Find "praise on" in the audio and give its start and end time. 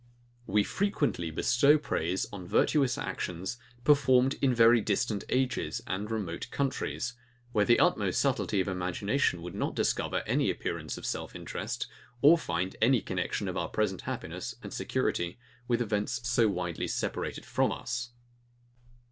1.77-2.47